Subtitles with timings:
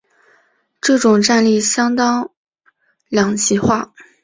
[0.81, 2.31] 这种战力相当
[3.09, 3.93] 两极化。